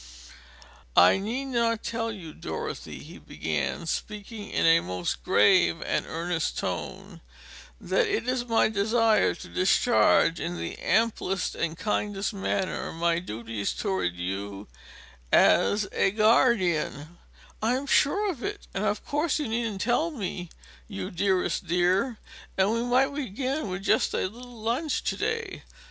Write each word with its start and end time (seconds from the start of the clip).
"I 0.95 1.17
need 1.19 1.49
not 1.49 1.83
tell 1.83 2.11
you, 2.11 2.33
Dorothy," 2.33 3.03
he 3.03 3.19
began, 3.19 3.85
speaking 3.85 4.49
in 4.49 4.65
a 4.65 4.79
most 4.79 5.21
grave 5.23 5.79
and 5.85 6.07
earnest 6.07 6.57
tone, 6.57 7.21
"that 7.79 8.07
it 8.07 8.27
is 8.27 8.47
my 8.47 8.67
desire 8.67 9.35
to 9.35 9.47
discharge 9.47 10.39
in 10.39 10.57
the 10.57 10.79
amplest 10.79 11.53
and 11.53 11.77
kindest 11.77 12.33
manner 12.33 12.91
my 12.91 13.19
duties 13.19 13.73
towards 13.73 14.15
you 14.15 14.67
as 15.31 15.87
a 15.91 16.09
guardian" 16.09 17.19
"I'm 17.61 17.85
sure 17.85 18.31
of 18.31 18.41
it, 18.41 18.65
and 18.73 18.83
of 18.83 19.05
course 19.05 19.37
you 19.37 19.47
needn't 19.47 19.81
tell 19.81 20.09
me, 20.09 20.49
you 20.87 21.11
dearest 21.11 21.67
dear 21.67 22.17
and 22.57 22.73
we 22.73 22.81
might 22.81 23.13
begin 23.13 23.69
with 23.69 23.83
just 23.83 24.15
a 24.15 24.25
little 24.27 24.59
lunch 24.61 25.03
to 25.03 25.15
day. 25.15 25.61